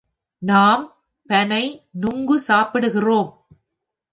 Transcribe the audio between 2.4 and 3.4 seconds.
சாப்பிட்டிருக்கிறோம்.